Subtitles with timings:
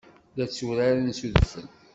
[0.37, 1.67] La tturaren s udfel.